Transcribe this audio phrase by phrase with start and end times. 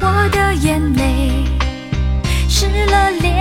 [0.00, 1.44] 我的眼泪
[2.48, 3.39] 湿了脸